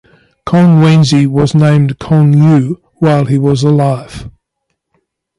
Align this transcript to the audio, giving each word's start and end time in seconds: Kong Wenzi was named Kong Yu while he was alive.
Kong 0.47 0.81
Wenzi 0.81 1.27
was 1.27 1.53
named 1.53 1.99
Kong 1.99 2.33
Yu 2.35 2.81
while 2.95 3.25
he 3.25 3.37
was 3.37 3.61
alive. 3.61 4.31